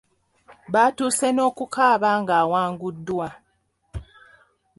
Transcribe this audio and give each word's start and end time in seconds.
Baatuuse 0.73 1.27
n’okukaaba 1.31 2.09
ng’awanguddwa. 2.21 3.27